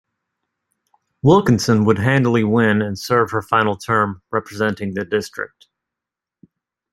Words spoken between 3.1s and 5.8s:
her final term representing the district.